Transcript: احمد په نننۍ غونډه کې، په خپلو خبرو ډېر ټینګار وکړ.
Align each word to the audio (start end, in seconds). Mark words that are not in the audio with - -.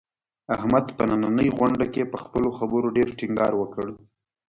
احمد 0.55 0.85
په 0.97 1.03
نننۍ 1.09 1.47
غونډه 1.57 1.85
کې، 1.93 2.09
په 2.11 2.17
خپلو 2.23 2.49
خبرو 2.57 2.87
ډېر 2.97 3.09
ټینګار 3.19 3.53
وکړ. 3.57 3.87